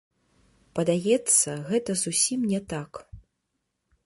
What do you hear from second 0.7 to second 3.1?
Падаецца, гэта зусім не так.